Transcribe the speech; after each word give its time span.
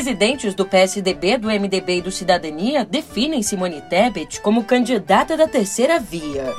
presidentes 0.00 0.54
do 0.54 0.64
PSDB, 0.64 1.36
do 1.36 1.48
MDB 1.48 1.98
e 1.98 2.00
do 2.00 2.10
Cidadania 2.10 2.86
definem 2.86 3.42
Simone 3.42 3.82
Tebet 3.82 4.40
como 4.40 4.64
candidata 4.64 5.36
da 5.36 5.46
terceira 5.46 6.00
via. 6.00 6.54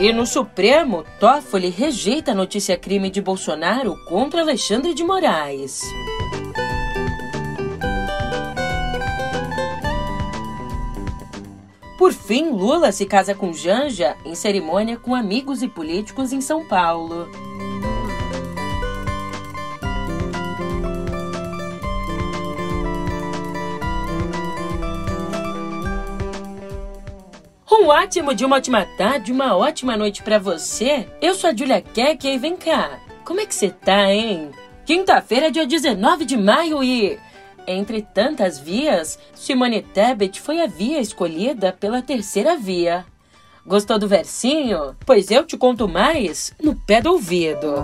E 0.00 0.12
no 0.12 0.26
Supremo, 0.26 1.04
Toffoli 1.20 1.70
rejeita 1.70 2.32
a 2.32 2.34
notícia 2.34 2.76
crime 2.76 3.10
de 3.10 3.22
Bolsonaro 3.22 3.94
contra 4.08 4.40
Alexandre 4.40 4.92
de 4.92 5.04
Moraes. 5.04 5.80
Por 11.96 12.12
fim, 12.12 12.50
Lula 12.50 12.90
se 12.90 13.06
casa 13.06 13.36
com 13.36 13.52
Janja 13.52 14.16
em 14.24 14.34
cerimônia 14.34 14.96
com 14.96 15.14
amigos 15.14 15.62
e 15.62 15.68
políticos 15.68 16.32
em 16.32 16.40
São 16.40 16.66
Paulo. 16.66 17.53
Um 27.76 27.88
ótimo 27.88 28.32
dia, 28.32 28.46
uma 28.46 28.56
ótima 28.56 28.86
tarde, 28.96 29.32
uma 29.32 29.56
ótima 29.56 29.96
noite 29.96 30.22
para 30.22 30.38
você. 30.38 31.08
Eu 31.20 31.34
sou 31.34 31.50
a 31.50 31.56
Julia 31.56 31.82
Keck 31.82 32.24
e 32.24 32.38
vem 32.38 32.56
cá. 32.56 33.00
Como 33.24 33.40
é 33.40 33.46
que 33.46 33.54
você 33.54 33.68
tá, 33.68 34.12
hein? 34.12 34.52
Quinta-feira, 34.86 35.50
dia 35.50 35.66
19 35.66 36.24
de 36.24 36.36
maio 36.36 36.84
e... 36.84 37.18
Entre 37.66 38.00
tantas 38.00 38.60
vias, 38.60 39.18
Simone 39.34 39.82
Tebet 39.82 40.40
foi 40.40 40.62
a 40.62 40.68
via 40.68 41.00
escolhida 41.00 41.72
pela 41.72 42.00
terceira 42.00 42.56
via. 42.56 43.04
Gostou 43.66 43.98
do 43.98 44.06
versinho? 44.06 44.94
Pois 45.04 45.32
eu 45.32 45.44
te 45.44 45.56
conto 45.56 45.88
mais 45.88 46.54
no 46.62 46.76
pé 46.76 47.02
do 47.02 47.10
ouvido. 47.10 47.74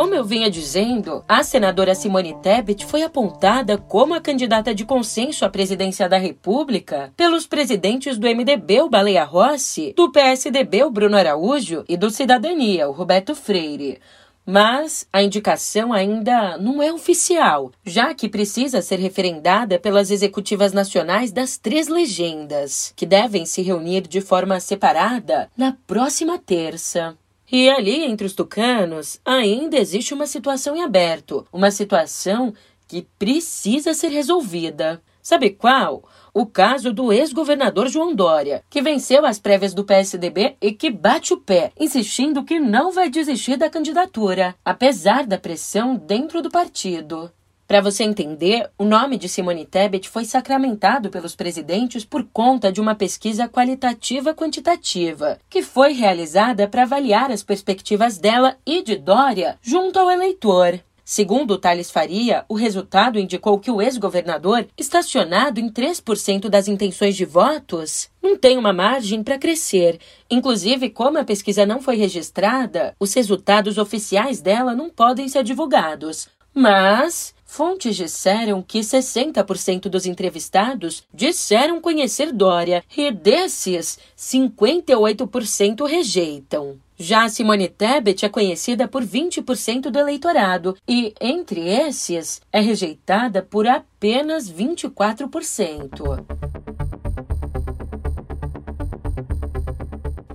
Como 0.00 0.14
eu 0.14 0.24
vinha 0.24 0.50
dizendo, 0.50 1.22
a 1.28 1.42
senadora 1.42 1.94
Simone 1.94 2.34
Tebet 2.40 2.86
foi 2.86 3.02
apontada 3.02 3.76
como 3.76 4.14
a 4.14 4.20
candidata 4.20 4.74
de 4.74 4.82
consenso 4.82 5.44
à 5.44 5.50
presidência 5.50 6.08
da 6.08 6.16
República 6.16 7.12
pelos 7.14 7.46
presidentes 7.46 8.16
do 8.16 8.26
MDB, 8.26 8.80
o 8.80 8.88
Baleia 8.88 9.24
Rossi, 9.24 9.92
do 9.94 10.10
PSDB, 10.10 10.84
o 10.84 10.90
Bruno 10.90 11.18
Araújo, 11.18 11.84
e 11.86 11.98
do 11.98 12.08
Cidadania, 12.08 12.88
o 12.88 12.92
Roberto 12.92 13.34
Freire. 13.34 14.00
Mas 14.46 15.06
a 15.12 15.22
indicação 15.22 15.92
ainda 15.92 16.56
não 16.56 16.82
é 16.82 16.90
oficial, 16.90 17.70
já 17.84 18.14
que 18.14 18.26
precisa 18.26 18.80
ser 18.80 18.98
referendada 18.98 19.78
pelas 19.78 20.10
executivas 20.10 20.72
nacionais 20.72 21.30
das 21.30 21.58
três 21.58 21.88
legendas, 21.88 22.94
que 22.96 23.04
devem 23.04 23.44
se 23.44 23.60
reunir 23.60 24.08
de 24.08 24.22
forma 24.22 24.58
separada 24.60 25.50
na 25.54 25.76
próxima 25.86 26.38
terça. 26.38 27.18
E 27.52 27.68
ali, 27.68 28.04
entre 28.04 28.26
os 28.26 28.32
tucanos, 28.32 29.20
ainda 29.24 29.76
existe 29.76 30.14
uma 30.14 30.26
situação 30.26 30.76
em 30.76 30.82
aberto, 30.82 31.44
uma 31.52 31.70
situação 31.70 32.54
que 32.86 33.06
precisa 33.18 33.92
ser 33.92 34.08
resolvida. 34.08 35.02
Sabe 35.20 35.50
qual? 35.50 36.04
O 36.32 36.46
caso 36.46 36.92
do 36.92 37.12
ex-governador 37.12 37.88
João 37.88 38.14
Dória, 38.14 38.62
que 38.70 38.80
venceu 38.80 39.26
as 39.26 39.38
prévias 39.38 39.74
do 39.74 39.84
PSDB 39.84 40.56
e 40.60 40.72
que 40.72 40.90
bate 40.90 41.34
o 41.34 41.40
pé, 41.40 41.72
insistindo 41.78 42.44
que 42.44 42.60
não 42.60 42.92
vai 42.92 43.10
desistir 43.10 43.56
da 43.56 43.68
candidatura, 43.68 44.54
apesar 44.64 45.26
da 45.26 45.36
pressão 45.36 45.96
dentro 45.96 46.40
do 46.40 46.50
partido. 46.50 47.30
Para 47.70 47.80
você 47.80 48.02
entender, 48.02 48.68
o 48.76 48.84
nome 48.84 49.16
de 49.16 49.28
Simone 49.28 49.64
Tebet 49.64 50.08
foi 50.08 50.24
sacramentado 50.24 51.08
pelos 51.08 51.36
presidentes 51.36 52.04
por 52.04 52.24
conta 52.24 52.72
de 52.72 52.80
uma 52.80 52.96
pesquisa 52.96 53.48
qualitativa 53.48 54.34
quantitativa, 54.34 55.38
que 55.48 55.62
foi 55.62 55.92
realizada 55.92 56.66
para 56.66 56.82
avaliar 56.82 57.30
as 57.30 57.44
perspectivas 57.44 58.18
dela 58.18 58.56
e 58.66 58.82
de 58.82 58.96
Dória 58.96 59.56
junto 59.62 60.00
ao 60.00 60.10
eleitor. 60.10 60.80
Segundo 61.04 61.56
Thales 61.56 61.92
Faria, 61.92 62.44
o 62.48 62.54
resultado 62.54 63.20
indicou 63.20 63.56
que 63.60 63.70
o 63.70 63.80
ex-governador, 63.80 64.66
estacionado 64.76 65.60
em 65.60 65.70
3% 65.70 66.48
das 66.48 66.66
intenções 66.66 67.14
de 67.14 67.24
votos, 67.24 68.10
não 68.20 68.36
tem 68.36 68.58
uma 68.58 68.72
margem 68.72 69.22
para 69.22 69.38
crescer. 69.38 70.00
Inclusive, 70.28 70.90
como 70.90 71.18
a 71.18 71.24
pesquisa 71.24 71.64
não 71.64 71.80
foi 71.80 71.94
registrada, 71.94 72.96
os 72.98 73.14
resultados 73.14 73.78
oficiais 73.78 74.40
dela 74.40 74.74
não 74.74 74.90
podem 74.90 75.28
ser 75.28 75.44
divulgados. 75.44 76.28
Mas 76.52 77.32
Fontes 77.52 77.96
disseram 77.96 78.62
que 78.62 78.78
60% 78.78 79.88
dos 79.88 80.06
entrevistados 80.06 81.02
disseram 81.12 81.80
conhecer 81.80 82.32
Dória 82.32 82.84
e 82.96 83.10
desses, 83.10 83.98
58% 84.16 85.84
rejeitam. 85.84 86.78
Já 86.96 87.28
Simone 87.28 87.68
Tebet 87.68 88.24
é 88.24 88.28
conhecida 88.28 88.86
por 88.86 89.02
20% 89.02 89.90
do 89.90 89.98
eleitorado 89.98 90.76
e, 90.86 91.12
entre 91.20 91.66
esses, 91.66 92.40
é 92.52 92.60
rejeitada 92.60 93.42
por 93.42 93.66
apenas 93.66 94.48
24%. 94.48 96.24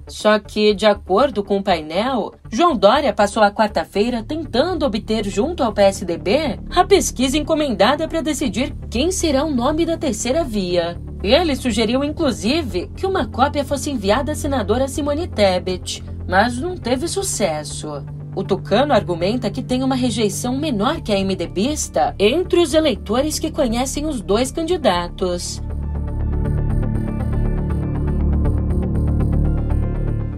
Só 0.08 0.38
que, 0.38 0.74
de 0.74 0.86
acordo 0.86 1.44
com 1.44 1.58
o 1.58 1.64
painel, 1.64 2.34
João 2.52 2.76
Dória 2.76 3.12
passou 3.12 3.42
a 3.42 3.52
quarta-feira 3.52 4.24
tentando 4.24 4.86
obter 4.86 5.26
junto 5.26 5.64
ao 5.64 5.74
PSDB 5.74 6.60
a 6.76 6.84
pesquisa 6.84 7.38
encomendada 7.38 8.08
para 8.08 8.22
decidir 8.22 8.74
quem 8.90 9.12
será 9.12 9.44
o 9.44 9.54
nome 9.54 9.86
da 9.86 9.98
terceira 9.98 10.44
via. 10.44 10.98
Ele 11.24 11.56
sugeriu, 11.56 12.04
inclusive, 12.04 12.92
que 12.96 13.06
uma 13.06 13.26
cópia 13.26 13.66
fosse 13.66 13.90
enviada 13.90 14.34
à 14.34 14.36
senadora 14.36 14.88
Simone 14.88 15.28
Tebet, 15.28 16.04
mas 16.28 16.60
não 16.60 16.78
teve 16.78 17.08
sucesso. 17.08 18.04
O 18.36 18.44
Tucano 18.44 18.94
argumenta 18.94 19.50
que 19.50 19.64
tem 19.64 19.82
uma 19.82 19.96
rejeição 19.96 20.58
menor 20.58 21.02
que 21.02 21.14
a 21.14 21.18
MDBista 21.18 22.14
entre 22.20 22.60
os 22.60 22.74
eleitores 22.74 23.40
que 23.40 23.50
conhecem 23.50 24.06
os 24.06 24.22
dois 24.22 24.52
candidatos. 24.52 25.62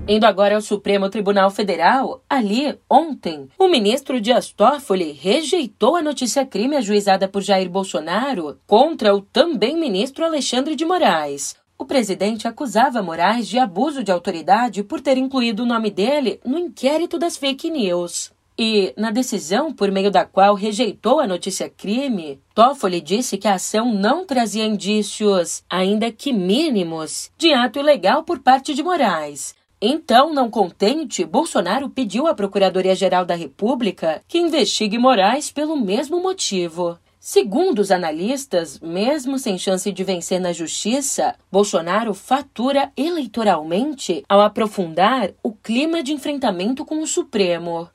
Indo 0.09 0.23
agora 0.23 0.55
ao 0.55 0.61
Supremo 0.61 1.09
Tribunal 1.09 1.51
Federal, 1.51 2.23
ali, 2.29 2.79
ontem, 2.89 3.49
o 3.59 3.67
ministro 3.67 4.21
Dias 4.21 4.53
Toffoli 4.53 5.11
rejeitou 5.11 5.97
a 5.97 6.01
notícia-crime 6.01 6.77
ajuizada 6.77 7.27
por 7.27 7.41
Jair 7.41 7.69
Bolsonaro 7.69 8.57
contra 8.65 9.13
o 9.13 9.19
também 9.19 9.77
ministro 9.77 10.23
Alexandre 10.23 10.77
de 10.77 10.85
Moraes. 10.85 11.57
O 11.77 11.83
presidente 11.83 12.47
acusava 12.47 13.03
Moraes 13.03 13.49
de 13.49 13.59
abuso 13.59 14.01
de 14.01 14.09
autoridade 14.09 14.81
por 14.81 15.01
ter 15.01 15.17
incluído 15.17 15.63
o 15.63 15.65
nome 15.65 15.91
dele 15.91 16.39
no 16.45 16.57
inquérito 16.57 17.19
das 17.19 17.35
fake 17.35 17.69
news. 17.69 18.31
E, 18.57 18.93
na 18.95 19.11
decisão 19.11 19.73
por 19.73 19.91
meio 19.91 20.09
da 20.09 20.23
qual 20.23 20.55
rejeitou 20.55 21.19
a 21.19 21.27
notícia-crime, 21.27 22.39
Toffoli 22.55 23.01
disse 23.01 23.37
que 23.37 23.47
a 23.47 23.55
ação 23.55 23.93
não 23.93 24.25
trazia 24.25 24.65
indícios, 24.65 25.63
ainda 25.69 26.09
que 26.13 26.31
mínimos, 26.31 27.29
de 27.37 27.53
ato 27.53 27.77
ilegal 27.77 28.23
por 28.23 28.39
parte 28.39 28.73
de 28.73 28.81
Moraes 28.81 29.57
então, 29.81 30.33
não 30.33 30.49
contente, 30.49 31.23
Bolsonaro 31.23 31.89
pediu 31.89 32.25
à 32.25 32.33
Procuradoria-Geral 32.33 33.25
da 33.25 33.35
República 33.35 34.23
que 34.27 34.39
investigue 34.39 34.97
Moraes 34.97 35.51
pelo 35.51 35.75
mesmo 35.75 36.19
motivo. 36.19 36.97
Segundo 37.19 37.79
os 37.79 37.91
analistas, 37.91 38.79
mesmo 38.79 39.37
sem 39.37 39.57
chance 39.57 39.91
de 39.91 40.03
vencer 40.03 40.39
na 40.39 40.53
justiça, 40.53 41.35
Bolsonaro 41.51 42.13
fatura 42.13 42.91
eleitoralmente 42.95 44.23
ao 44.27 44.41
aprofundar 44.41 45.31
o 45.43 45.51
clima 45.51 46.01
de 46.01 46.13
enfrentamento 46.13 46.85
com 46.85 47.01
o 47.01 47.07
Supremo. 47.07 47.89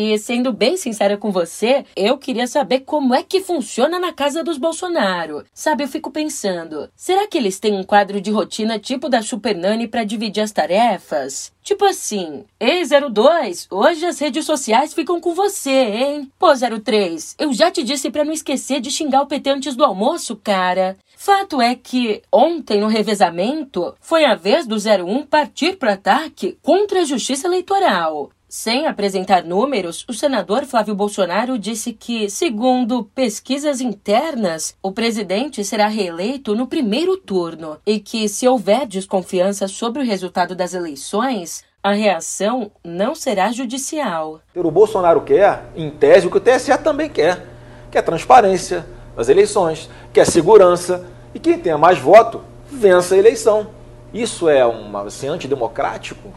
E 0.00 0.16
sendo 0.16 0.52
bem 0.52 0.76
sincera 0.76 1.16
com 1.16 1.32
você, 1.32 1.84
eu 1.96 2.16
queria 2.16 2.46
saber 2.46 2.82
como 2.86 3.16
é 3.16 3.24
que 3.24 3.40
funciona 3.40 3.98
na 3.98 4.12
casa 4.12 4.44
dos 4.44 4.56
Bolsonaro. 4.56 5.44
Sabe, 5.52 5.82
eu 5.82 5.88
fico 5.88 6.08
pensando, 6.08 6.88
será 6.94 7.26
que 7.26 7.36
eles 7.36 7.58
têm 7.58 7.74
um 7.74 7.82
quadro 7.82 8.20
de 8.20 8.30
rotina 8.30 8.78
tipo 8.78 9.08
da 9.08 9.22
Super 9.22 9.56
Nani 9.56 9.88
para 9.88 10.04
dividir 10.04 10.40
as 10.40 10.52
tarefas? 10.52 11.52
Tipo 11.64 11.84
assim, 11.84 12.44
ei 12.60 12.84
02, 12.84 13.66
hoje 13.72 14.06
as 14.06 14.20
redes 14.20 14.46
sociais 14.46 14.94
ficam 14.94 15.20
com 15.20 15.34
você, 15.34 15.68
hein? 15.68 16.30
Pô 16.38 16.46
03, 16.54 17.34
eu 17.36 17.52
já 17.52 17.68
te 17.68 17.82
disse 17.82 18.08
para 18.08 18.24
não 18.24 18.32
esquecer 18.32 18.80
de 18.80 18.92
xingar 18.92 19.22
o 19.22 19.26
PT 19.26 19.50
antes 19.50 19.74
do 19.74 19.84
almoço, 19.84 20.36
cara. 20.36 20.96
Fato 21.16 21.60
é 21.60 21.74
que 21.74 22.22
ontem 22.32 22.80
no 22.80 22.86
revezamento 22.86 23.92
foi 24.00 24.24
a 24.24 24.36
vez 24.36 24.64
do 24.64 24.76
01 24.76 25.26
partir 25.26 25.76
para 25.76 25.94
ataque 25.94 26.56
contra 26.62 27.00
a 27.00 27.04
Justiça 27.04 27.48
Eleitoral. 27.48 28.30
Sem 28.50 28.86
apresentar 28.86 29.44
números, 29.44 30.06
o 30.08 30.14
senador 30.14 30.64
Flávio 30.64 30.94
Bolsonaro 30.94 31.58
disse 31.58 31.92
que, 31.92 32.30
segundo 32.30 33.04
pesquisas 33.04 33.78
internas, 33.78 34.74
o 34.82 34.90
presidente 34.90 35.62
será 35.62 35.86
reeleito 35.86 36.56
no 36.56 36.66
primeiro 36.66 37.18
turno 37.18 37.76
e 37.84 38.00
que, 38.00 38.26
se 38.26 38.48
houver 38.48 38.86
desconfiança 38.86 39.68
sobre 39.68 40.00
o 40.00 40.04
resultado 40.04 40.56
das 40.56 40.72
eleições, 40.72 41.62
a 41.82 41.92
reação 41.92 42.72
não 42.82 43.14
será 43.14 43.52
judicial. 43.52 44.40
O 44.54 44.70
Bolsonaro 44.70 45.20
quer, 45.20 45.64
em 45.76 45.90
tese, 45.90 46.26
o 46.26 46.30
que 46.30 46.38
o 46.38 46.40
TSE 46.40 46.76
também 46.78 47.10
quer, 47.10 47.44
que 47.90 47.98
é 47.98 48.02
transparência 48.02 48.86
das 49.14 49.28
eleições, 49.28 49.90
que 50.10 50.20
é 50.20 50.24
segurança, 50.24 51.06
e 51.34 51.38
quem 51.38 51.58
tenha 51.58 51.76
mais 51.76 51.98
voto, 51.98 52.40
vença 52.70 53.14
a 53.14 53.18
eleição. 53.18 53.68
Isso 54.10 54.48
é 54.48 54.64
uma, 54.64 55.02
assim, 55.02 55.28
antidemocrático? 55.28 56.32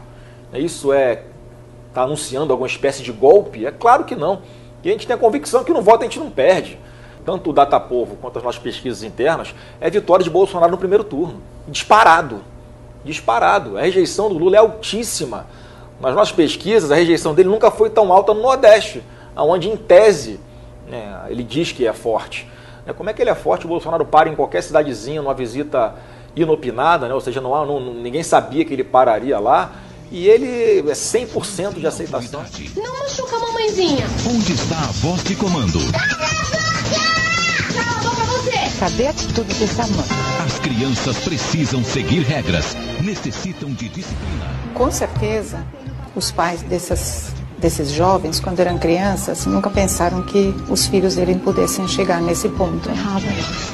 Isso 0.52 0.92
é 0.92 1.22
está 1.92 2.02
anunciando 2.02 2.52
alguma 2.52 2.66
espécie 2.66 3.02
de 3.02 3.12
golpe? 3.12 3.66
É 3.66 3.70
claro 3.70 4.04
que 4.04 4.16
não. 4.16 4.40
E 4.82 4.88
a 4.88 4.92
gente 4.92 5.06
tem 5.06 5.14
a 5.14 5.18
convicção 5.18 5.62
que 5.62 5.72
no 5.72 5.82
voto 5.82 6.00
a 6.00 6.04
gente 6.04 6.18
não 6.18 6.30
perde. 6.30 6.78
Tanto 7.24 7.50
o 7.50 7.52
Datapovo 7.52 8.16
quanto 8.16 8.38
as 8.38 8.44
nossas 8.44 8.60
pesquisas 8.60 9.04
internas, 9.04 9.54
é 9.80 9.88
vitória 9.88 10.24
de 10.24 10.30
Bolsonaro 10.30 10.72
no 10.72 10.78
primeiro 10.78 11.04
turno. 11.04 11.40
Disparado. 11.68 12.40
Disparado. 13.04 13.78
A 13.78 13.82
rejeição 13.82 14.28
do 14.28 14.38
Lula 14.38 14.56
é 14.56 14.58
altíssima. 14.58 15.46
Nas 16.00 16.14
nossas 16.14 16.32
pesquisas, 16.32 16.90
a 16.90 16.96
rejeição 16.96 17.34
dele 17.34 17.48
nunca 17.48 17.70
foi 17.70 17.90
tão 17.90 18.12
alta 18.12 18.34
no 18.34 18.42
Nordeste, 18.42 19.04
onde, 19.36 19.68
em 19.68 19.76
tese, 19.76 20.40
né, 20.88 21.26
ele 21.28 21.44
diz 21.44 21.70
que 21.70 21.86
é 21.86 21.92
forte. 21.92 22.48
Né, 22.84 22.92
como 22.92 23.08
é 23.08 23.12
que 23.12 23.22
ele 23.22 23.30
é 23.30 23.34
forte? 23.36 23.66
O 23.66 23.68
Bolsonaro 23.68 24.04
para 24.04 24.28
em 24.28 24.34
qualquer 24.34 24.62
cidadezinha, 24.62 25.22
numa 25.22 25.34
visita 25.34 25.94
inopinada, 26.34 27.06
né? 27.06 27.14
ou 27.14 27.20
seja, 27.20 27.40
não, 27.40 27.54
há, 27.54 27.64
não, 27.64 27.78
ninguém 27.78 28.22
sabia 28.22 28.64
que 28.64 28.72
ele 28.72 28.82
pararia 28.82 29.38
lá 29.38 29.70
e 30.12 30.28
ele 30.28 30.80
é 30.80 30.92
100% 30.92 31.80
de 31.80 31.86
aceitação. 31.86 32.44
Não 32.76 32.98
machuca 32.98 33.34
a 33.34 33.40
mamãezinha. 33.40 34.06
Onde 34.28 34.52
está 34.52 34.78
a 34.78 34.92
voz 34.92 35.24
de 35.24 35.34
comando? 35.34 35.80
Cala 37.74 37.90
a 37.90 38.02
boca 38.02 38.24
você! 38.26 38.78
Cadê 38.78 39.06
a 39.06 39.10
atitude 39.10 39.54
dessa 39.54 39.86
mãe? 39.86 40.06
As 40.44 40.58
crianças 40.58 41.16
precisam 41.18 41.82
seguir 41.82 42.20
regras, 42.24 42.76
necessitam 43.00 43.72
de 43.72 43.88
disciplina. 43.88 44.54
Com 44.74 44.92
certeza, 44.92 45.64
os 46.14 46.30
pais 46.30 46.60
dessas, 46.62 47.32
desses 47.58 47.90
jovens, 47.90 48.38
quando 48.38 48.60
eram 48.60 48.78
crianças, 48.78 49.46
nunca 49.46 49.70
pensaram 49.70 50.22
que 50.24 50.54
os 50.68 50.86
filhos 50.88 51.14
dele 51.14 51.36
pudessem 51.36 51.88
chegar 51.88 52.20
nesse 52.20 52.50
ponto 52.50 52.90
errado. 52.90 53.24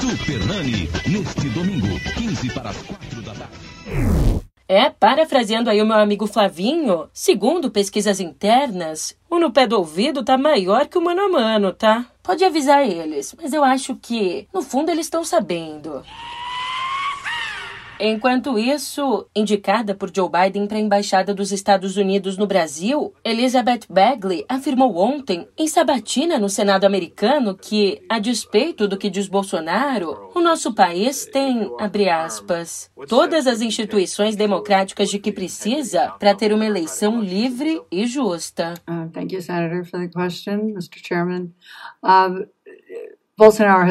Super 0.00 0.46
Nani, 0.46 0.88
neste 1.04 1.48
domingo, 1.48 1.98
15 2.16 2.50
para 2.50 2.70
as 2.70 2.76
4 2.76 3.22
da 3.22 3.34
tarde. 3.34 4.27
É, 4.70 4.90
parafraseando 4.90 5.70
aí 5.70 5.80
o 5.80 5.86
meu 5.86 5.96
amigo 5.96 6.26
Flavinho, 6.26 7.08
segundo 7.10 7.70
pesquisas 7.70 8.20
internas, 8.20 9.16
o 9.30 9.38
no 9.38 9.50
pé 9.50 9.66
do 9.66 9.78
ouvido 9.78 10.22
tá 10.22 10.36
maior 10.36 10.86
que 10.86 10.98
o 10.98 11.00
mano 11.00 11.22
a 11.22 11.28
mano, 11.30 11.72
tá? 11.72 12.04
Pode 12.22 12.44
avisar 12.44 12.86
eles, 12.86 13.34
mas 13.40 13.54
eu 13.54 13.64
acho 13.64 13.96
que, 13.96 14.46
no 14.52 14.60
fundo, 14.60 14.90
eles 14.90 15.06
estão 15.06 15.24
sabendo. 15.24 16.04
Enquanto 18.00 18.58
isso, 18.58 19.26
indicada 19.34 19.94
por 19.94 20.14
Joe 20.14 20.28
Biden 20.30 20.66
para 20.66 20.76
a 20.76 20.80
Embaixada 20.80 21.34
dos 21.34 21.50
Estados 21.50 21.96
Unidos 21.96 22.36
no 22.36 22.46
Brasil, 22.46 23.12
Elizabeth 23.24 23.80
Bagley 23.90 24.44
afirmou 24.48 24.96
ontem, 24.96 25.48
em 25.58 25.66
sabatina 25.66 26.38
no 26.38 26.48
Senado 26.48 26.84
americano, 26.84 27.56
que, 27.56 28.00
a 28.08 28.20
despeito 28.20 28.86
do 28.86 28.96
que 28.96 29.10
diz 29.10 29.26
Bolsonaro, 29.26 30.30
o 30.34 30.40
nosso 30.40 30.72
país 30.72 31.26
tem, 31.26 31.70
abre 31.80 32.08
aspas, 32.08 32.88
todas 33.08 33.48
as 33.48 33.60
instituições 33.60 34.36
democráticas 34.36 35.10
de 35.10 35.18
que 35.18 35.32
precisa 35.32 36.12
para 36.20 36.34
ter 36.34 36.52
uma 36.52 36.66
eleição 36.66 37.20
livre 37.20 37.82
e 37.90 38.06
justa. 38.06 38.74
Uh, 42.02 42.46
Bolsonaro 43.36 43.84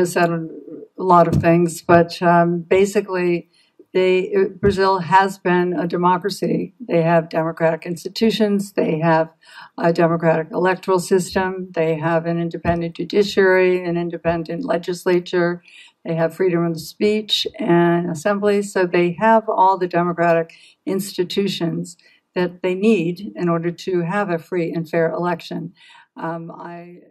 they 3.97 4.15
Brazil 4.61 4.99
has 4.99 5.39
been 5.39 5.73
a 5.73 5.87
democracy. 5.87 6.75
They 6.79 7.01
have 7.01 7.29
democratic 7.29 7.81
institutions. 7.93 8.73
They 8.73 8.99
have 8.99 9.27
a 9.75 9.91
democratic 9.91 10.47
electoral 10.51 10.99
system. 10.99 11.49
They 11.79 11.95
have 11.95 12.27
an 12.27 12.37
independent 12.39 12.95
judiciary, 12.95 13.83
an 13.89 13.97
independent 13.97 14.61
legislature. 14.63 15.63
They 16.05 16.15
have 16.21 16.35
freedom 16.35 16.63
of 16.63 16.79
speech 16.79 17.47
and 17.57 18.11
assembly. 18.15 18.61
So 18.61 18.85
they 18.85 19.17
have 19.19 19.43
all 19.49 19.79
the 19.79 19.87
democratic 19.87 20.53
institutions 20.85 21.97
that 22.35 22.61
they 22.61 22.75
need 22.75 23.33
in 23.35 23.49
order 23.49 23.71
to 23.71 24.01
have 24.01 24.29
a 24.29 24.37
free 24.37 24.71
and 24.75 24.87
fair 24.87 25.09
election. 25.11 25.73
Um, 26.15 26.51
I... 26.51 27.01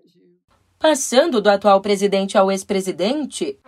Passando 0.78 1.40
do 1.40 1.50
atual 1.50 1.80
presidente 1.80 2.38
ao 2.38 2.50
ex-presidente. 2.50 3.58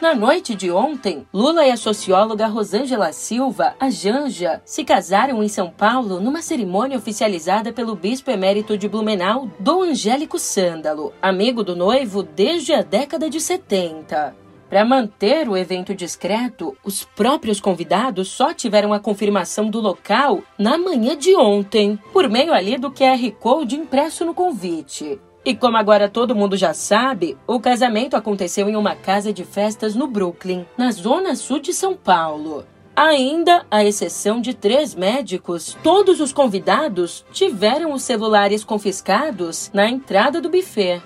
Na 0.00 0.14
noite 0.14 0.54
de 0.54 0.70
ontem, 0.70 1.26
Lula 1.34 1.66
e 1.66 1.72
a 1.72 1.76
socióloga 1.76 2.46
Rosângela 2.46 3.12
Silva, 3.12 3.74
a 3.80 3.90
Janja, 3.90 4.62
se 4.64 4.84
casaram 4.84 5.42
em 5.42 5.48
São 5.48 5.70
Paulo 5.70 6.20
numa 6.20 6.40
cerimônia 6.40 6.96
oficializada 6.96 7.72
pelo 7.72 7.96
bispo 7.96 8.30
emérito 8.30 8.78
de 8.78 8.88
Blumenau, 8.88 9.50
Dom 9.58 9.82
Angélico 9.82 10.38
Sândalo, 10.38 11.12
amigo 11.20 11.64
do 11.64 11.74
noivo 11.74 12.22
desde 12.22 12.72
a 12.72 12.82
década 12.82 13.28
de 13.28 13.40
70. 13.40 14.36
Para 14.70 14.84
manter 14.84 15.48
o 15.48 15.56
evento 15.56 15.92
discreto, 15.92 16.76
os 16.84 17.02
próprios 17.02 17.60
convidados 17.60 18.28
só 18.28 18.54
tiveram 18.54 18.92
a 18.92 19.00
confirmação 19.00 19.68
do 19.68 19.80
local 19.80 20.44
na 20.56 20.78
manhã 20.78 21.16
de 21.16 21.34
ontem, 21.34 21.98
por 22.12 22.28
meio 22.28 22.54
ali 22.54 22.78
do 22.78 22.92
QR 22.92 23.32
Code 23.40 23.74
impresso 23.74 24.24
no 24.24 24.32
convite. 24.32 25.18
E 25.48 25.56
como 25.56 25.78
agora 25.78 26.10
todo 26.10 26.36
mundo 26.36 26.58
já 26.58 26.74
sabe, 26.74 27.34
o 27.46 27.58
casamento 27.58 28.14
aconteceu 28.14 28.68
em 28.68 28.76
uma 28.76 28.94
casa 28.94 29.32
de 29.32 29.46
festas 29.46 29.94
no 29.94 30.06
Brooklyn, 30.06 30.66
na 30.76 30.90
zona 30.90 31.34
sul 31.34 31.58
de 31.58 31.72
São 31.72 31.96
Paulo. 31.96 32.66
Ainda, 32.94 33.64
à 33.70 33.82
exceção 33.82 34.42
de 34.42 34.52
três 34.52 34.94
médicos, 34.94 35.74
todos 35.82 36.20
os 36.20 36.34
convidados 36.34 37.24
tiveram 37.32 37.94
os 37.94 38.02
celulares 38.02 38.62
confiscados 38.62 39.70
na 39.72 39.88
entrada 39.88 40.38
do 40.38 40.50
buffet. 40.50 41.00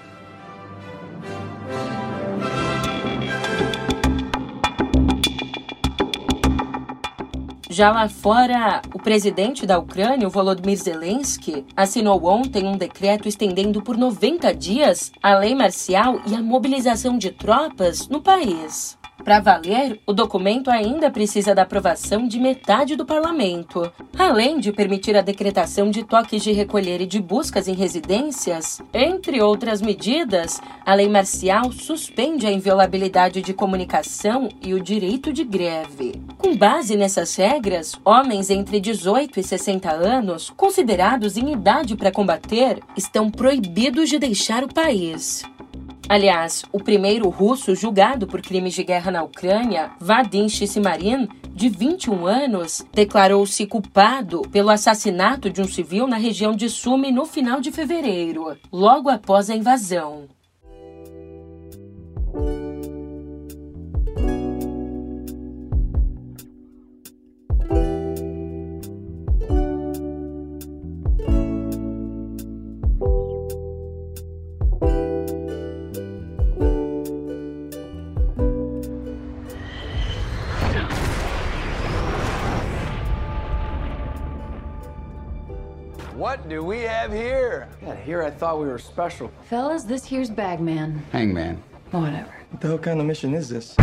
Já 7.72 7.90
lá 7.90 8.06
fora, 8.06 8.82
o 8.92 8.98
presidente 8.98 9.64
da 9.64 9.78
Ucrânia, 9.78 10.28
Volodymyr 10.28 10.76
Zelensky, 10.76 11.64
assinou 11.74 12.22
ontem 12.26 12.66
um 12.66 12.76
decreto 12.76 13.26
estendendo 13.26 13.80
por 13.80 13.96
90 13.96 14.52
dias 14.54 15.10
a 15.22 15.38
lei 15.38 15.54
marcial 15.54 16.20
e 16.26 16.34
a 16.34 16.42
mobilização 16.42 17.16
de 17.16 17.30
tropas 17.30 18.08
no 18.08 18.20
país. 18.20 18.98
Para 19.24 19.38
valer, 19.38 20.00
o 20.04 20.12
documento 20.12 20.68
ainda 20.68 21.10
precisa 21.10 21.54
da 21.54 21.62
aprovação 21.62 22.26
de 22.26 22.40
metade 22.40 22.96
do 22.96 23.06
parlamento. 23.06 23.92
Além 24.18 24.58
de 24.58 24.72
permitir 24.72 25.16
a 25.16 25.22
decretação 25.22 25.90
de 25.90 26.02
toques 26.02 26.42
de 26.42 26.52
recolher 26.52 27.00
e 27.00 27.06
de 27.06 27.20
buscas 27.20 27.68
em 27.68 27.74
residências, 27.74 28.80
entre 28.92 29.40
outras 29.40 29.80
medidas, 29.80 30.60
a 30.84 30.94
lei 30.94 31.08
marcial 31.08 31.70
suspende 31.70 32.46
a 32.46 32.52
inviolabilidade 32.52 33.42
de 33.42 33.54
comunicação 33.54 34.48
e 34.60 34.74
o 34.74 34.80
direito 34.82 35.32
de 35.32 35.44
greve. 35.44 36.20
Com 36.36 36.56
base 36.56 36.96
nessas 36.96 37.36
regras, 37.36 37.94
homens 38.04 38.50
entre 38.50 38.80
18 38.80 39.38
e 39.38 39.42
60 39.42 39.90
anos, 39.90 40.50
considerados 40.50 41.36
em 41.36 41.52
idade 41.52 41.96
para 41.96 42.10
combater, 42.10 42.80
estão 42.96 43.30
proibidos 43.30 44.08
de 44.08 44.18
deixar 44.18 44.64
o 44.64 44.72
país. 44.72 45.44
Aliás, 46.12 46.62
o 46.70 46.78
primeiro 46.78 47.26
russo 47.30 47.74
julgado 47.74 48.26
por 48.26 48.42
crimes 48.42 48.74
de 48.74 48.84
guerra 48.84 49.10
na 49.10 49.22
Ucrânia, 49.22 49.92
Vadim 49.98 50.46
Shishimarin, 50.46 51.26
de 51.54 51.70
21 51.70 52.26
anos, 52.26 52.84
declarou-se 52.92 53.66
culpado 53.66 54.42
pelo 54.52 54.68
assassinato 54.68 55.48
de 55.48 55.62
um 55.62 55.66
civil 55.66 56.06
na 56.06 56.18
região 56.18 56.54
de 56.54 56.68
Sumi 56.68 57.10
no 57.10 57.24
final 57.24 57.62
de 57.62 57.72
fevereiro, 57.72 58.58
logo 58.70 59.08
após 59.08 59.48
a 59.48 59.56
invasão. 59.56 60.28
Have 87.02 87.12
here? 87.12 87.68
Yeah, 87.82 87.96
here 87.96 88.22
I 88.22 88.30
thought 88.30 88.60
we 88.60 88.66
were 88.66 88.78
special. 88.78 89.28
Fellas, 89.48 89.82
this 89.82 90.04
here's 90.04 90.30
Bagman. 90.30 91.02
Hangman. 91.10 91.60
Whatever. 91.90 92.32
What 92.50 92.60
the 92.60 92.68
hell 92.68 92.78
kind 92.78 93.00
of 93.00 93.06
mission 93.06 93.34
is 93.34 93.48
this? 93.48 93.74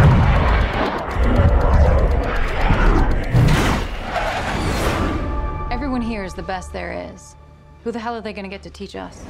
Everyone 5.69 6.01
here 6.01 6.23
is 6.23 6.33
the 6.33 6.43
best 6.43 6.71
there 6.71 7.11
is. 7.13 7.35
Who 7.83 7.91
the 7.91 7.99
hell 7.99 8.15
are 8.15 8.21
they 8.21 8.31
gonna 8.31 8.47
get 8.47 8.63
to 8.63 8.69
teach 8.69 8.95
us? 8.95 9.21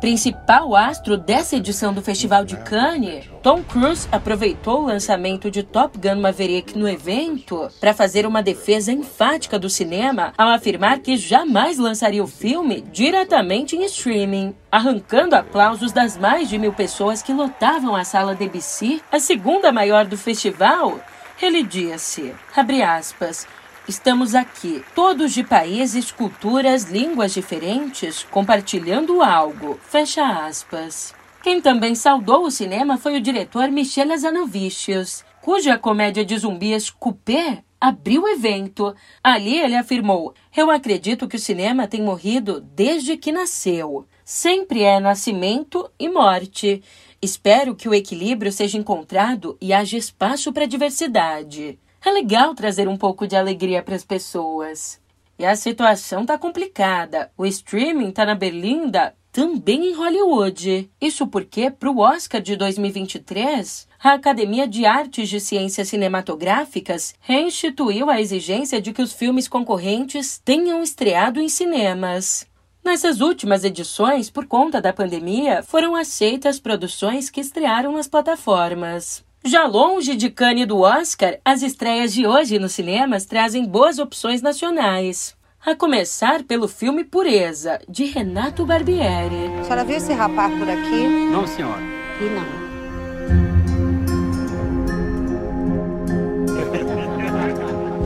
Principal 0.00 0.76
astro 0.76 1.16
dessa 1.16 1.56
edição 1.56 1.92
do 1.92 2.00
Festival 2.00 2.44
de 2.44 2.56
Cannes, 2.58 3.28
Tom 3.42 3.64
Cruise 3.64 4.06
aproveitou 4.12 4.82
o 4.82 4.86
lançamento 4.86 5.50
de 5.50 5.64
Top 5.64 5.98
Gun 5.98 6.20
Maverick 6.20 6.78
no 6.78 6.88
evento 6.88 7.68
para 7.80 7.92
fazer 7.92 8.24
uma 8.24 8.40
defesa 8.40 8.92
enfática 8.92 9.58
do 9.58 9.68
cinema 9.68 10.32
ao 10.38 10.50
afirmar 10.50 11.00
que 11.00 11.16
jamais 11.16 11.78
lançaria 11.78 12.22
o 12.22 12.28
filme 12.28 12.80
diretamente 12.92 13.74
em 13.74 13.84
streaming. 13.86 14.54
Arrancando 14.70 15.34
aplausos 15.34 15.90
das 15.90 16.16
mais 16.16 16.48
de 16.48 16.58
mil 16.58 16.72
pessoas 16.72 17.20
que 17.20 17.32
lotavam 17.32 17.96
a 17.96 18.04
sala 18.04 18.36
DBC, 18.36 19.00
a 19.10 19.18
segunda 19.18 19.72
maior 19.72 20.06
do 20.06 20.16
festival, 20.16 21.00
ele 21.42 21.64
disse, 21.64 22.32
abre 22.56 22.82
aspas, 22.82 23.48
Estamos 23.88 24.34
aqui, 24.34 24.84
todos 24.94 25.32
de 25.32 25.42
países, 25.42 26.12
culturas, 26.12 26.84
línguas 26.90 27.32
diferentes, 27.32 28.22
compartilhando 28.22 29.22
algo. 29.22 29.80
Fecha 29.80 30.46
aspas. 30.46 31.14
Quem 31.42 31.58
também 31.58 31.94
saudou 31.94 32.44
o 32.44 32.50
cinema 32.50 32.98
foi 32.98 33.16
o 33.16 33.20
diretor 33.20 33.70
Michel 33.70 34.12
Hazanavicius, 34.12 35.24
cuja 35.40 35.78
comédia 35.78 36.22
de 36.22 36.36
zumbis 36.36 36.90
Coupé 36.90 37.64
abriu 37.80 38.24
o 38.24 38.28
evento. 38.28 38.94
Ali 39.24 39.58
ele 39.58 39.74
afirmou: 39.74 40.34
Eu 40.54 40.70
acredito 40.70 41.26
que 41.26 41.36
o 41.36 41.40
cinema 41.40 41.88
tem 41.88 42.02
morrido 42.02 42.60
desde 42.60 43.16
que 43.16 43.32
nasceu. 43.32 44.06
Sempre 44.22 44.82
é 44.82 45.00
nascimento 45.00 45.90
e 45.98 46.10
morte. 46.10 46.82
Espero 47.22 47.74
que 47.74 47.88
o 47.88 47.94
equilíbrio 47.94 48.52
seja 48.52 48.76
encontrado 48.76 49.56
e 49.58 49.72
haja 49.72 49.96
espaço 49.96 50.52
para 50.52 50.66
diversidade. 50.66 51.78
É 52.04 52.10
legal 52.10 52.54
trazer 52.54 52.88
um 52.88 52.96
pouco 52.96 53.26
de 53.26 53.36
alegria 53.36 53.82
para 53.82 53.94
as 53.94 54.04
pessoas. 54.04 55.00
E 55.38 55.44
a 55.44 55.54
situação 55.54 56.24
tá 56.26 56.36
complicada. 56.36 57.30
O 57.36 57.46
streaming 57.46 58.10
tá 58.10 58.24
na 58.24 58.34
berlinda 58.34 59.14
também 59.32 59.86
em 59.86 59.94
Hollywood. 59.94 60.90
Isso 61.00 61.26
porque, 61.26 61.70
para 61.70 61.90
o 61.90 62.00
Oscar 62.00 62.40
de 62.40 62.56
2023, 62.56 63.86
a 64.02 64.14
Academia 64.14 64.66
de 64.66 64.84
Artes 64.86 65.28
de 65.28 65.38
Ciências 65.38 65.88
Cinematográficas 65.88 67.14
reinstituiu 67.20 68.10
a 68.10 68.20
exigência 68.20 68.80
de 68.80 68.92
que 68.92 69.02
os 69.02 69.12
filmes 69.12 69.46
concorrentes 69.46 70.40
tenham 70.44 70.82
estreado 70.82 71.40
em 71.40 71.48
cinemas. 71.48 72.46
Nessas 72.84 73.20
últimas 73.20 73.64
edições, 73.64 74.30
por 74.30 74.46
conta 74.46 74.80
da 74.80 74.92
pandemia, 74.92 75.62
foram 75.62 75.94
aceitas 75.94 76.58
produções 76.58 77.28
que 77.28 77.40
estrearam 77.40 77.92
nas 77.92 78.08
plataformas. 78.08 79.27
Já 79.44 79.66
longe 79.66 80.16
de 80.16 80.30
Cannes 80.30 80.66
do 80.66 80.80
Oscar, 80.80 81.38
as 81.44 81.62
estreias 81.62 82.12
de 82.12 82.26
hoje 82.26 82.58
nos 82.58 82.72
cinemas 82.72 83.24
trazem 83.24 83.64
boas 83.64 83.98
opções 83.98 84.42
nacionais. 84.42 85.36
A 85.64 85.74
começar 85.74 86.42
pelo 86.42 86.66
filme 86.68 87.04
Pureza, 87.04 87.80
de 87.88 88.04
Renato 88.04 88.66
Barbieri. 88.66 89.46
A 89.60 89.64
senhora 89.64 89.84
viu 89.84 89.96
esse 89.96 90.12
rapaz 90.12 90.52
por 90.58 90.68
aqui? 90.68 91.06
Não, 91.30 91.46
senhora. 91.46 91.80
E 92.20 92.24
não. 92.24 92.68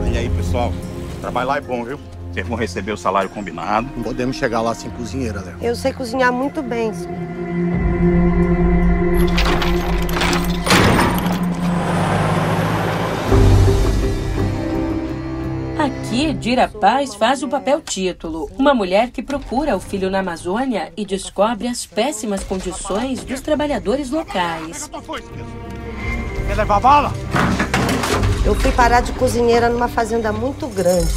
E 0.13 0.17
aí, 0.17 0.29
pessoal? 0.29 0.71
Lá 1.23 1.57
é 1.57 1.61
bom, 1.61 1.83
viu? 1.83 1.99
Vocês 2.31 2.47
vão 2.47 2.55
receber 2.55 2.91
o 2.91 2.97
salário 2.97 3.29
combinado. 3.29 3.89
Não 3.95 4.03
podemos 4.03 4.35
chegar 4.35 4.61
lá 4.61 4.75
sem 4.75 4.91
cozinheira, 4.91 5.41
né? 5.41 5.55
Eu 5.59 5.75
sei 5.75 5.91
cozinhar 5.91 6.31
muito 6.31 6.61
bem. 6.61 6.91
Aqui, 16.13 16.31
Dira 16.31 16.67
Paz 16.67 17.15
faz 17.15 17.41
o 17.41 17.47
papel 17.47 17.81
título, 17.81 18.47
uma 18.55 18.71
mulher 18.71 19.09
que 19.09 19.23
procura 19.23 19.75
o 19.75 19.79
filho 19.79 20.11
na 20.11 20.19
Amazônia 20.19 20.93
e 20.95 21.03
descobre 21.03 21.67
as 21.67 21.87
péssimas 21.87 22.43
condições 22.43 23.23
dos 23.23 23.41
trabalhadores 23.41 24.11
locais. 24.11 24.91
Quer 26.45 26.55
levar 26.55 26.79
bala? 26.79 27.11
Eu 28.45 28.53
fui 28.53 28.71
parar 28.73 29.01
de 29.01 29.11
cozinheira 29.13 29.69
numa 29.69 29.87
fazenda 29.87 30.31
muito 30.31 30.67
grande. 30.67 31.11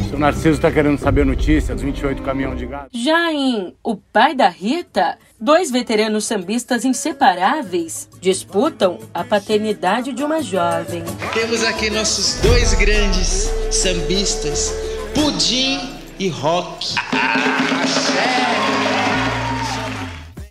O 0.00 0.10
seu 0.10 0.18
Narciso 0.18 0.60
tá 0.60 0.70
querendo 0.70 0.98
saber 0.98 1.22
a 1.22 1.24
notícia 1.24 1.74
dos 1.74 1.82
28 1.82 2.22
caminhão 2.22 2.54
de 2.54 2.66
gado. 2.66 2.88
Já 2.92 3.32
em 3.32 3.74
O 3.82 3.96
Pai 3.96 4.34
da 4.34 4.48
Rita, 4.48 5.18
dois 5.40 5.70
veteranos 5.70 6.24
sambistas 6.24 6.84
inseparáveis 6.84 8.08
disputam 8.20 8.98
a 9.12 9.24
paternidade 9.24 10.12
de 10.12 10.22
uma 10.22 10.42
jovem. 10.42 11.02
Temos 11.34 11.64
aqui 11.64 11.90
nossos 11.90 12.40
dois 12.40 12.74
grandes 12.74 13.50
sambistas, 13.70 14.72
Pudim 15.14 15.80
e 16.18 16.28
Rock. 16.28 16.94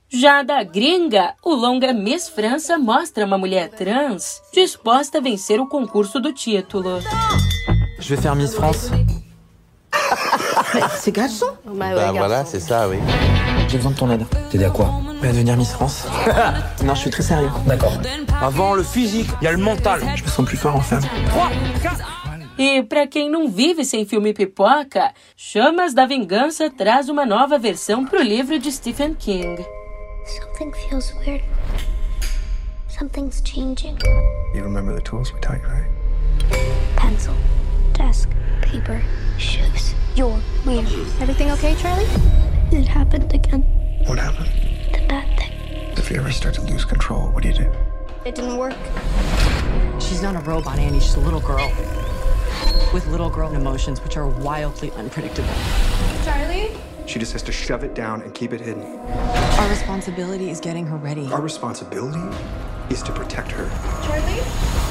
Já 0.09 0.41
da 0.41 0.63
gringa, 0.63 1.35
o 1.43 1.53
longa 1.53 1.93
Miss 1.93 2.27
França 2.27 2.77
mostra 2.77 3.25
uma 3.25 3.37
mulher 3.37 3.69
trans 3.69 4.41
disposta 4.51 5.19
a 5.19 5.21
vencer 5.21 5.59
o 5.59 5.67
concurso 5.67 6.19
do 6.19 6.33
título. 6.33 6.99
Je 7.99 8.09
vais 8.09 8.21
faire 8.21 8.35
Miss 8.35 8.55
France. 8.55 8.89
C'est 10.95 11.11
garçon 11.11 11.47
Bah 11.65 12.11
voilà, 12.11 12.45
c'est 12.45 12.59
ça, 12.59 12.87
oui. 12.89 12.97
J'ai 13.67 13.77
besoin 13.77 13.91
de 13.91 13.97
ton 13.97 14.11
aide. 14.11 14.25
T'aider 14.49 14.65
à 14.65 14.69
quoi 14.69 14.91
Bah 15.21 15.27
devenir 15.29 15.57
Miss 15.57 15.71
France. 15.71 16.05
Non, 16.85 16.95
je 16.95 17.01
suis 17.01 17.09
très 17.09 17.23
sérieux. 17.23 17.49
D'accord. 17.65 17.93
Avant 18.41 18.73
le 18.75 18.83
physique, 18.83 19.29
il 19.41 19.45
y 19.45 19.47
a 19.47 19.51
le 19.51 19.57
mental. 19.57 20.01
Je 20.15 20.23
me 20.23 20.27
sens 20.29 20.45
plus 20.45 20.57
fort 20.57 20.75
en 20.75 20.81
femme. 20.81 21.01
E 22.59 22.81
para 22.81 23.05
quem 23.05 23.29
não 23.29 23.47
vive 23.49 23.85
sem 23.85 24.03
filme 24.03 24.33
pipoca, 24.33 25.11
Chamas 25.35 25.93
da 25.93 26.07
Vingança 26.07 26.71
traz 26.71 27.07
uma 27.07 27.23
nova 27.23 27.59
versão 27.59 28.03
pro 28.03 28.19
livro 28.21 28.57
de 28.57 28.71
Stephen 28.71 29.13
King. 29.13 29.63
Something 30.25 30.71
feels 30.89 31.13
weird. 31.19 31.43
Something's 32.89 33.41
changing. 33.45 33.95
You 34.55 34.63
remember 34.63 34.95
the 34.95 35.01
tools 35.01 35.31
we 35.31 35.39
taught 35.39 35.59
you, 35.61 35.67
right? 35.67 35.87
Pencil, 36.95 37.33
desk, 37.93 38.27
paper, 38.61 39.03
shoes. 39.37 39.93
You're 40.17 40.41
weird. 40.65 40.87
Everything 41.21 41.51
okay, 41.51 41.75
Charlie? 41.75 42.07
It 42.71 42.87
happened 42.87 43.31
again. 43.35 43.61
What 44.07 44.17
happened? 44.17 44.49
The 44.91 45.05
bad 45.07 45.37
thing. 45.37 45.51
If 45.95 46.09
you 46.09 46.17
ever 46.17 46.31
start 46.31 46.55
to 46.55 46.61
lose 46.61 46.85
control, 46.85 47.29
what 47.29 47.43
do 47.43 47.49
you 47.49 47.53
do? 47.53 47.71
It 48.25 48.33
didn't 48.33 48.57
work. 48.57 48.75
She's 49.99 50.23
not 50.23 50.35
a 50.35 50.39
robot, 50.39 50.79
Annie. 50.79 50.99
She's 51.01 51.13
a 51.13 51.19
little 51.19 51.39
girl. 51.39 51.71
With 52.95 53.05
little 53.09 53.29
girl 53.29 53.53
emotions, 53.53 54.03
which 54.03 54.17
are 54.17 54.27
wildly 54.27 54.89
unpredictable. 54.93 55.53
Charlie? 56.23 56.71
She 57.05 57.19
just 57.19 57.33
has 57.33 57.43
to 57.43 57.51
shove 57.51 57.83
it 57.83 57.93
down 57.93 58.23
and 58.23 58.33
keep 58.33 58.53
it 58.53 58.59
hidden. 58.59 58.81
Our 58.81 59.69
responsibility 59.69 60.49
is 60.49 60.59
getting 60.59 60.87
her 60.87 60.97
ready. 60.97 61.27
Our 61.27 61.41
responsibility 61.41 62.35
is 62.89 63.03
to 63.03 63.11
protect 63.11 63.51
her. 63.51 63.69
Charlie? 64.07 64.86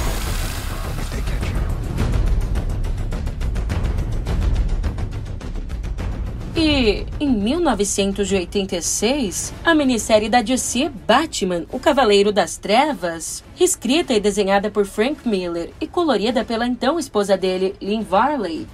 E, 6.59 7.05
em 7.21 7.29
1986, 7.29 9.53
a 9.63 9.75
minissérie 9.75 10.31
da 10.31 10.41
DC 10.41 10.91
Batman, 11.07 11.67
O 11.71 11.79
Cavaleiro 11.79 12.33
das 12.33 12.57
Trevas, 12.57 13.45
escrita 13.61 14.15
e 14.15 14.21
desenhada 14.21 14.71
por 14.71 14.87
Frank 14.87 15.29
Miller 15.29 15.69
e 15.79 15.87
colorida 15.87 16.47
pela 16.47 16.67
então 16.67 16.99
esposa 16.99 17.37
dele, 17.37 17.75
Lynn 17.79 18.01
Varley. 18.01 18.67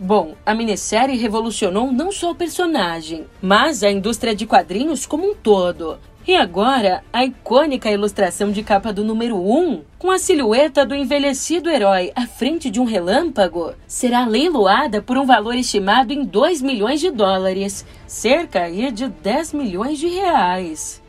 Bom, 0.00 0.36
a 0.46 0.54
minissérie 0.54 1.16
revolucionou 1.16 1.90
não 1.90 2.12
só 2.12 2.30
o 2.30 2.36
personagem, 2.36 3.26
mas 3.42 3.82
a 3.82 3.90
indústria 3.90 4.32
de 4.32 4.46
quadrinhos 4.46 5.04
como 5.04 5.28
um 5.28 5.34
todo. 5.34 5.98
E 6.26 6.34
agora, 6.34 7.04
a 7.12 7.22
icônica 7.22 7.90
ilustração 7.90 8.50
de 8.50 8.62
capa 8.62 8.90
do 8.94 9.04
número 9.04 9.36
1, 9.36 9.82
com 9.98 10.10
a 10.10 10.18
silhueta 10.18 10.86
do 10.86 10.94
envelhecido 10.94 11.68
herói 11.68 12.12
à 12.16 12.26
frente 12.26 12.70
de 12.70 12.80
um 12.80 12.84
relâmpago, 12.84 13.74
será 13.86 14.24
leiloada 14.24 15.02
por 15.02 15.18
um 15.18 15.26
valor 15.26 15.54
estimado 15.54 16.14
em 16.14 16.24
2 16.24 16.62
milhões 16.62 17.00
de 17.00 17.10
dólares, 17.10 17.84
cerca 18.06 18.70
de 18.70 19.06
10 19.06 19.52
milhões 19.52 19.98
de 19.98 20.08
reais. 20.08 21.03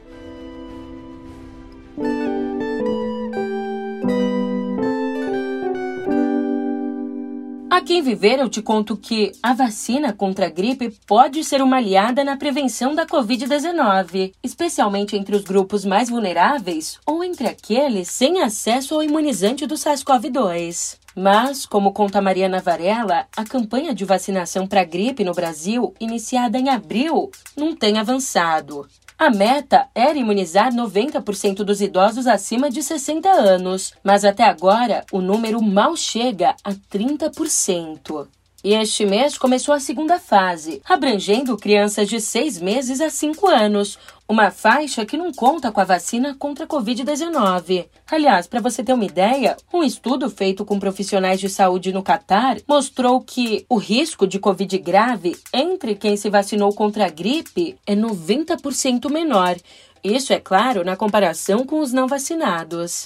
A 7.75 7.81
quem 7.81 8.01
viver, 8.01 8.39
eu 8.39 8.47
te 8.47 8.61
conto 8.61 8.95
que 8.95 9.33
a 9.43 9.53
vacina 9.53 10.13
contra 10.13 10.45
a 10.45 10.49
gripe 10.49 10.97
pode 11.05 11.43
ser 11.43 11.61
uma 11.61 11.75
aliada 11.75 12.23
na 12.23 12.37
prevenção 12.37 12.95
da 12.95 13.05
Covid-19, 13.05 14.31
especialmente 14.41 15.17
entre 15.17 15.35
os 15.35 15.43
grupos 15.43 15.83
mais 15.83 16.09
vulneráveis 16.09 16.97
ou 17.05 17.21
entre 17.21 17.49
aqueles 17.49 18.07
sem 18.07 18.41
acesso 18.41 18.95
ao 18.95 19.03
imunizante 19.03 19.67
do 19.67 19.75
SARS-CoV-2. 19.75 20.99
Mas, 21.17 21.65
como 21.65 21.91
conta 21.91 22.21
Mariana 22.21 22.61
Varela, 22.61 23.27
a 23.35 23.43
campanha 23.43 23.93
de 23.93 24.05
vacinação 24.05 24.65
para 24.65 24.85
gripe 24.85 25.25
no 25.25 25.33
Brasil, 25.33 25.93
iniciada 25.99 26.57
em 26.57 26.69
abril, 26.69 27.29
não 27.57 27.75
tem 27.75 27.99
avançado. 27.99 28.87
A 29.17 29.29
meta 29.29 29.87
era 29.95 30.17
imunizar 30.17 30.73
90% 30.73 31.63
dos 31.63 31.79
idosos 31.79 32.27
acima 32.27 32.69
de 32.69 32.83
60 32.83 33.29
anos, 33.29 33.93
mas 34.03 34.25
até 34.25 34.43
agora 34.43 35.05
o 35.09 35.21
número 35.21 35.61
mal 35.61 35.95
chega 35.95 36.53
a 36.61 36.73
30%. 36.73 38.27
E 38.65 38.73
este 38.73 39.05
mês 39.05 39.37
começou 39.37 39.75
a 39.75 39.79
segunda 39.79 40.17
fase, 40.17 40.81
abrangendo 40.89 41.55
crianças 41.55 42.09
de 42.09 42.19
seis 42.19 42.59
meses 42.59 42.99
a 42.99 43.11
cinco 43.11 43.47
anos, 43.47 43.95
uma 44.27 44.49
faixa 44.49 45.05
que 45.05 45.15
não 45.15 45.31
conta 45.31 45.71
com 45.71 45.79
a 45.79 45.83
vacina 45.83 46.33
contra 46.33 46.65
a 46.65 46.67
Covid-19. 46.67 47.85
Aliás, 48.09 48.47
para 48.47 48.59
você 48.59 48.83
ter 48.83 48.93
uma 48.93 49.05
ideia, 49.05 49.55
um 49.71 49.83
estudo 49.83 50.31
feito 50.31 50.65
com 50.65 50.79
profissionais 50.79 51.39
de 51.39 51.47
saúde 51.47 51.93
no 51.93 52.01
Catar 52.01 52.57
mostrou 52.67 53.21
que 53.21 53.67
o 53.69 53.77
risco 53.77 54.25
de 54.25 54.39
Covid 54.39 54.79
grave 54.79 55.37
entre 55.53 55.93
quem 55.93 56.17
se 56.17 56.27
vacinou 56.31 56.73
contra 56.73 57.05
a 57.05 57.09
gripe 57.09 57.77
é 57.85 57.95
90% 57.95 59.11
menor. 59.11 59.57
Isso, 60.03 60.33
é 60.33 60.39
claro, 60.39 60.83
na 60.83 60.95
comparação 60.95 61.67
com 61.67 61.81
os 61.81 61.93
não 61.93 62.07
vacinados. 62.07 63.05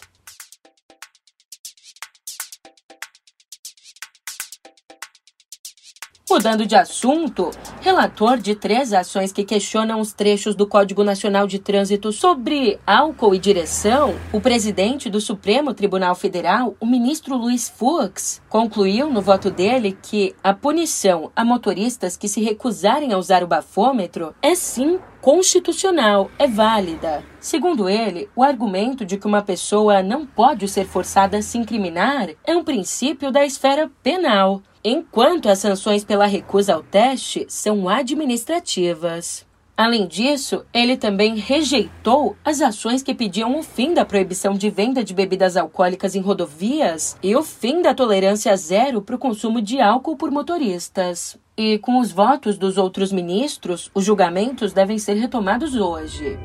Mudando 6.30 6.64
de 6.64 6.76
assunto, 6.76 7.50
relator 7.82 8.38
de 8.38 8.54
três 8.54 8.94
ações 8.94 9.32
que 9.32 9.44
questionam 9.44 10.00
os 10.00 10.14
trechos 10.14 10.54
do 10.54 10.68
Código 10.68 11.04
Nacional 11.04 11.48
de 11.48 11.58
Trânsito 11.58 12.12
sobre 12.12 12.80
álcool 12.86 13.34
e 13.34 13.40
direção, 13.40 14.14
o 14.32 14.40
presidente 14.40 15.10
do 15.10 15.20
Supremo 15.20 15.74
Tribunal 15.74 16.14
Federal, 16.14 16.76
o 16.80 16.86
ministro 16.86 17.36
Luiz 17.36 17.68
Fux, 17.68 18.44
concluiu 18.48 19.10
no 19.10 19.24
voto 19.24 19.50
dele 19.50 19.98
que 20.04 20.36
a 20.44 20.54
punição 20.54 21.32
a 21.36 21.44
motoristas 21.44 22.16
que 22.16 22.28
se 22.28 22.42
recusarem 22.42 23.12
a 23.12 23.18
usar 23.18 23.44
o 23.44 23.48
bafômetro 23.48 24.36
é 24.40 24.54
sim 24.54 25.00
constitucional, 25.22 26.30
é 26.38 26.48
válida. 26.48 27.24
Segundo 27.40 27.90
ele, 27.90 28.30
o 28.36 28.44
argumento 28.44 29.04
de 29.04 29.18
que 29.18 29.28
uma 29.28 29.42
pessoa 29.42 30.04
não 30.04 30.26
pode 30.26 30.68
ser 30.68 30.86
forçada 30.86 31.38
a 31.38 31.42
se 31.42 31.58
incriminar 31.58 32.30
é 32.46 32.56
um 32.56 32.64
princípio 32.64 33.32
da 33.32 33.46
esfera 33.46 33.90
penal 34.04 34.62
enquanto 34.84 35.50
as 35.50 35.60
sanções 35.60 36.04
pela 36.04 36.26
recusa 36.26 36.74
ao 36.74 36.84
teste 36.84 37.46
são 37.48 37.90
administrativas. 37.90 39.48
Além 39.80 40.08
disso, 40.08 40.66
ele 40.74 40.98
também 40.98 41.36
rejeitou 41.36 42.36
as 42.44 42.60
ações 42.60 43.02
que 43.02 43.16
pediam 43.16 43.58
o 43.58 43.64
fim 43.64 43.94
da 43.94 44.04
proibição 44.04 44.54
de 44.54 44.70
venda 44.70 45.02
de 45.06 45.14
bebidas 45.14 45.56
alcoólicas 45.56 46.16
em 46.16 46.20
rodovias 46.20 47.16
e 47.24 47.34
o 47.34 47.42
fim 47.42 47.82
da 47.82 47.94
tolerância 47.94 48.54
zero 48.58 49.02
para 49.02 49.16
o 49.16 49.20
consumo 49.20 49.62
de 49.62 49.80
álcool 49.80 50.18
por 50.18 50.32
motoristas. 50.32 51.38
E 51.56 51.78
com 51.78 51.98
os 51.98 52.12
votos 52.12 52.58
dos 52.58 52.78
outros 52.78 53.14
ministros, 53.14 53.90
os 53.96 54.04
julgamentos 54.04 54.74
devem 54.74 55.00
ser 55.00 55.14
retomados 55.14 55.74
hoje. 55.74 56.38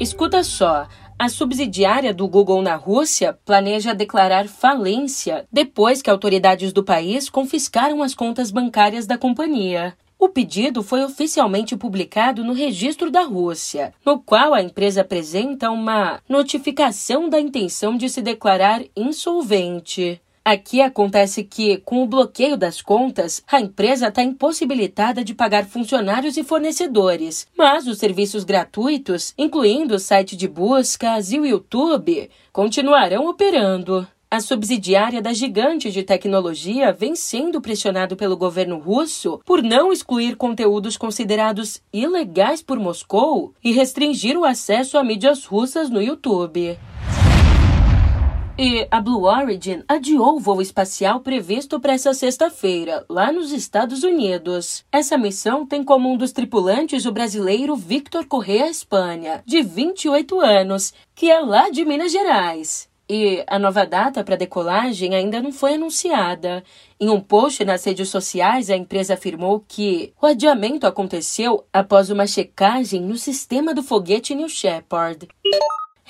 Escuta 0.00 0.44
só. 0.44 0.86
A 1.18 1.28
subsidiária 1.28 2.14
do 2.14 2.28
Google 2.28 2.62
na 2.62 2.76
Rússia 2.76 3.36
planeja 3.44 3.92
declarar 3.92 4.46
falência 4.46 5.44
depois 5.50 6.00
que 6.00 6.08
autoridades 6.08 6.72
do 6.72 6.84
país 6.84 7.28
confiscaram 7.28 8.00
as 8.04 8.14
contas 8.14 8.52
bancárias 8.52 9.08
da 9.08 9.18
companhia. 9.18 9.96
O 10.16 10.28
pedido 10.28 10.84
foi 10.84 11.02
oficialmente 11.02 11.76
publicado 11.76 12.44
no 12.44 12.52
registro 12.52 13.10
da 13.10 13.22
Rússia, 13.22 13.92
no 14.06 14.20
qual 14.20 14.54
a 14.54 14.62
empresa 14.62 15.00
apresenta 15.00 15.68
uma 15.68 16.20
notificação 16.28 17.28
da 17.28 17.40
intenção 17.40 17.96
de 17.96 18.08
se 18.08 18.22
declarar 18.22 18.82
insolvente. 18.96 20.20
Aqui 20.50 20.80
acontece 20.80 21.44
que, 21.44 21.76
com 21.76 22.02
o 22.02 22.06
bloqueio 22.06 22.56
das 22.56 22.80
contas, 22.80 23.42
a 23.46 23.60
empresa 23.60 24.08
está 24.08 24.22
impossibilitada 24.22 25.22
de 25.22 25.34
pagar 25.34 25.66
funcionários 25.66 26.38
e 26.38 26.42
fornecedores, 26.42 27.46
mas 27.54 27.86
os 27.86 27.98
serviços 27.98 28.44
gratuitos, 28.44 29.34
incluindo 29.36 29.96
o 29.96 29.98
site 29.98 30.34
de 30.34 30.48
buscas 30.48 31.32
e 31.32 31.38
o 31.38 31.44
YouTube, 31.44 32.30
continuarão 32.50 33.28
operando. 33.28 34.08
A 34.30 34.40
subsidiária 34.40 35.20
da 35.20 35.34
gigante 35.34 35.90
de 35.90 36.02
tecnologia 36.02 36.94
vem 36.94 37.14
sendo 37.14 37.60
pressionado 37.60 38.16
pelo 38.16 38.34
governo 38.34 38.78
russo 38.78 39.42
por 39.44 39.62
não 39.62 39.92
excluir 39.92 40.34
conteúdos 40.34 40.96
considerados 40.96 41.82
ilegais 41.92 42.62
por 42.62 42.78
Moscou 42.78 43.52
e 43.62 43.70
restringir 43.72 44.34
o 44.38 44.46
acesso 44.46 44.96
a 44.96 45.04
mídias 45.04 45.44
russas 45.44 45.90
no 45.90 46.00
YouTube. 46.00 46.78
E 48.60 48.88
a 48.90 49.00
Blue 49.00 49.22
Origin 49.22 49.84
adiou 49.86 50.34
o 50.34 50.40
voo 50.40 50.60
espacial 50.60 51.20
previsto 51.20 51.78
para 51.78 51.92
essa 51.92 52.12
sexta-feira, 52.12 53.06
lá 53.08 53.30
nos 53.30 53.52
Estados 53.52 54.02
Unidos. 54.02 54.84
Essa 54.90 55.16
missão 55.16 55.64
tem 55.64 55.84
como 55.84 56.12
um 56.12 56.16
dos 56.16 56.32
tripulantes 56.32 57.06
o 57.06 57.12
brasileiro 57.12 57.76
Victor 57.76 58.26
Correa 58.26 58.68
Espanha, 58.68 59.44
de 59.46 59.62
28 59.62 60.40
anos, 60.40 60.92
que 61.14 61.30
é 61.30 61.38
lá 61.38 61.70
de 61.70 61.84
Minas 61.84 62.10
Gerais. 62.10 62.88
E 63.08 63.44
a 63.46 63.60
nova 63.60 63.86
data 63.86 64.24
para 64.24 64.34
decolagem 64.34 65.14
ainda 65.14 65.40
não 65.40 65.52
foi 65.52 65.74
anunciada. 65.74 66.64
Em 66.98 67.08
um 67.08 67.20
post 67.20 67.64
nas 67.64 67.84
redes 67.84 68.08
sociais, 68.08 68.70
a 68.70 68.76
empresa 68.76 69.14
afirmou 69.14 69.64
que 69.68 70.12
o 70.20 70.26
adiamento 70.26 70.84
aconteceu 70.84 71.64
após 71.72 72.10
uma 72.10 72.26
checagem 72.26 73.02
no 73.02 73.16
sistema 73.16 73.72
do 73.72 73.84
foguete 73.84 74.34
New 74.34 74.48
Shepard. 74.48 75.28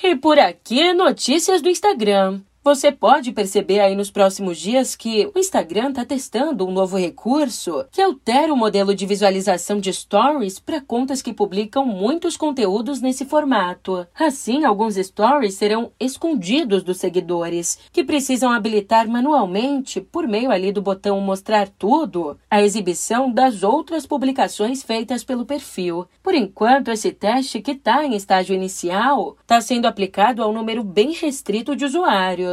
E 0.01 0.15
por 0.15 0.39
aqui, 0.39 0.93
notícias 0.93 1.61
do 1.61 1.69
Instagram. 1.69 2.41
Você 2.61 2.91
pode 2.91 3.31
perceber 3.31 3.79
aí 3.79 3.95
nos 3.95 4.11
próximos 4.11 4.57
dias 4.57 4.93
que 4.93 5.31
o 5.33 5.39
Instagram 5.39 5.91
está 5.91 6.03
testando 6.03 6.67
um 6.67 6.71
novo 6.71 6.97
recurso 6.97 7.85
que 7.89 8.01
altera 8.01 8.53
o 8.53 8.57
modelo 8.57 8.93
de 8.93 9.05
visualização 9.05 9.79
de 9.79 9.93
stories 9.93 10.59
para 10.59 10.81
contas 10.81 11.21
que 11.21 11.31
publicam 11.31 11.85
muitos 11.85 12.35
conteúdos 12.35 12.99
nesse 12.99 13.23
formato. 13.23 14.05
Assim, 14.13 14.65
alguns 14.65 14.95
stories 14.95 15.53
serão 15.53 15.93
escondidos 15.97 16.83
dos 16.83 16.97
seguidores, 16.97 17.79
que 17.93 18.03
precisam 18.03 18.51
habilitar 18.51 19.07
manualmente, 19.07 20.01
por 20.01 20.27
meio 20.27 20.51
ali 20.51 20.73
do 20.73 20.81
botão 20.81 21.19
mostrar 21.21 21.69
tudo, 21.69 22.37
a 22.51 22.61
exibição 22.61 23.31
das 23.31 23.63
outras 23.63 24.05
publicações 24.05 24.83
feitas 24.83 25.23
pelo 25.23 25.45
perfil. 25.45 26.05
Por 26.21 26.35
enquanto, 26.35 26.91
esse 26.91 27.11
teste 27.13 27.61
que 27.61 27.71
está 27.71 28.05
em 28.05 28.15
estágio 28.15 28.53
inicial 28.53 29.37
está 29.41 29.61
sendo 29.61 29.87
aplicado 29.87 30.43
a 30.43 30.47
um 30.47 30.53
número 30.53 30.83
bem 30.83 31.13
restrito 31.13 31.73
de 31.73 31.85
usuários. 31.85 32.48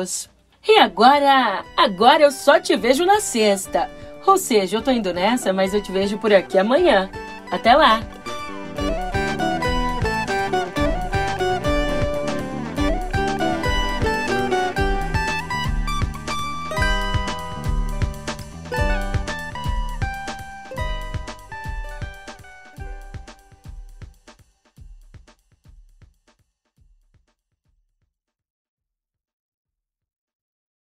E 0.67 0.79
agora? 0.79 1.65
Agora 1.77 2.23
eu 2.23 2.31
só 2.33 2.59
te 2.59 2.77
vejo 2.77 3.05
na 3.05 3.21
sexta. 3.21 3.89
Ou 4.27 4.37
seja, 4.37 4.77
eu 4.77 4.83
tô 4.83 4.91
indo 4.91 5.15
nessa, 5.15 5.53
mas 5.53 5.73
eu 5.73 5.83
te 5.83 5.93
vejo 5.93 6.19
por 6.19 6.33
aqui 6.33 6.59
amanhã. 6.59 7.09
Até 7.51 7.75
lá! 7.75 8.01